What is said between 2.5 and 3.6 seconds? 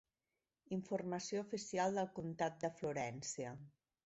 de Florència.